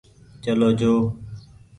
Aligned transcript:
چلو 0.43 0.69
جو۔ 0.79 0.91